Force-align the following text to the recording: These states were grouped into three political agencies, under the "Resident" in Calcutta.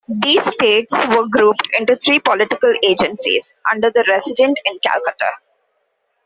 These 0.09 0.43
states 0.53 0.95
were 1.09 1.27
grouped 1.29 1.69
into 1.77 1.95
three 1.95 2.17
political 2.17 2.73
agencies, 2.81 3.53
under 3.71 3.91
the 3.91 4.03
"Resident" 4.07 4.57
in 4.65 4.79
Calcutta. 4.79 5.29